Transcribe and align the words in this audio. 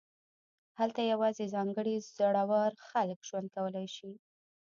هلته 0.79 1.01
یوازې 1.11 1.45
ځانګړي 1.53 1.95
زړور 2.17 2.71
خلک 2.89 3.19
ژوند 3.27 3.47
کولی 3.55 3.87
شي 3.95 4.11